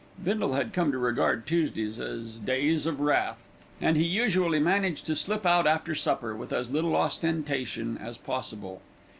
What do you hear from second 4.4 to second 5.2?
managed to